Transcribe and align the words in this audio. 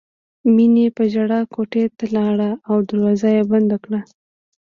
مینې 0.55 0.85
په 0.97 1.03
ژړا 1.13 1.39
کوټې 1.53 1.83
ته 1.97 2.05
لاړه 2.15 2.49
او 2.69 2.77
دروازه 2.89 3.29
یې 3.37 3.43
بنده 3.51 3.77
کړه 3.83 3.99